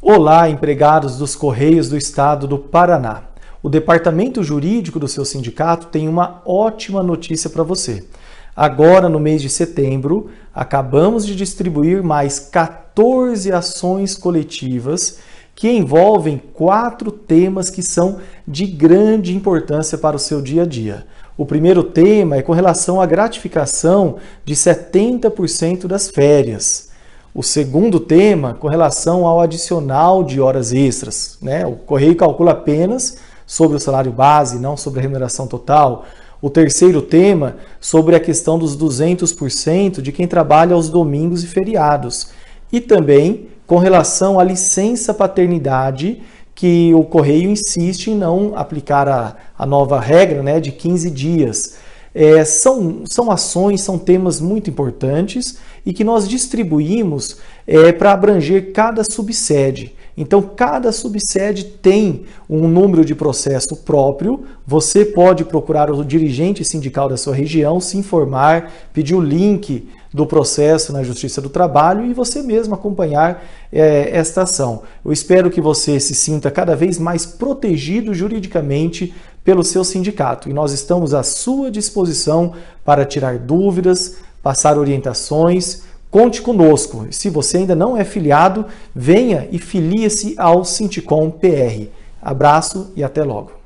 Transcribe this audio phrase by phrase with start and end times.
[0.00, 3.22] Olá, empregados dos Correios do Estado do Paraná.
[3.62, 8.04] O departamento jurídico do seu sindicato tem uma ótima notícia para você.
[8.54, 15.18] Agora, no mês de setembro, acabamos de distribuir mais 14 ações coletivas
[15.54, 21.06] que envolvem quatro temas que são de grande importância para o seu dia a dia.
[21.36, 26.93] O primeiro tema é com relação à gratificação de 70% das férias.
[27.34, 31.36] O segundo tema, com relação ao adicional de horas extras.
[31.42, 31.66] Né?
[31.66, 36.04] O Correio calcula apenas sobre o salário base, não sobre a remuneração total.
[36.40, 42.28] O terceiro tema, sobre a questão dos 200% de quem trabalha aos domingos e feriados.
[42.70, 46.22] E também com relação à licença paternidade,
[46.54, 51.78] que o Correio insiste em não aplicar a, a nova regra né, de 15 dias.
[52.14, 58.72] É, são, são ações, são temas muito importantes e que nós distribuímos é, para abranger
[58.72, 59.94] cada subsede.
[60.16, 64.44] Então, cada subsede tem um número de processo próprio.
[64.64, 70.24] Você pode procurar o dirigente sindical da sua região, se informar, pedir o link do
[70.24, 74.84] processo na Justiça do Trabalho e você mesmo acompanhar é, esta ação.
[75.04, 79.12] Eu espero que você se sinta cada vez mais protegido juridicamente
[79.44, 85.82] pelo seu sindicato e nós estamos à sua disposição para tirar dúvidas, passar orientações
[86.14, 87.08] Conte conosco.
[87.10, 91.88] Se você ainda não é filiado, venha e filie-se ao Sinticom PR.
[92.22, 93.63] Abraço e até logo.